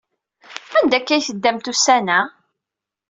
[0.77, 2.19] Anda akka ay teddamt ussan-a?